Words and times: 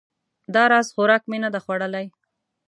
دا 0.53 0.63
راز 0.71 0.87
خوراک 0.93 1.23
مې 1.29 1.37
نه 1.43 1.49
ده 1.53 1.59
خوړلی 1.65 2.05